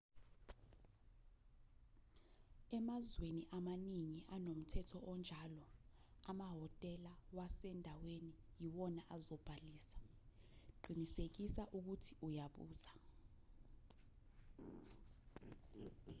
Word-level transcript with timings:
emazweni 2.77 3.43
amaningi 3.57 4.19
anomthetho 4.35 4.97
onjalo 5.11 5.63
amahhotela 6.31 7.13
wasendaweni 7.37 8.33
yiwona 8.61 9.01
azobhalisa 9.15 9.99
qinisekisa 10.83 11.63
ukuthi 11.77 12.11
uyabuza 12.27 12.91